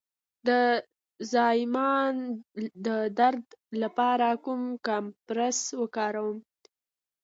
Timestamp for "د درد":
2.85-3.45